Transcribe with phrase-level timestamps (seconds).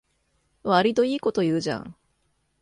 [0.63, 1.95] わりといいこと言うじゃん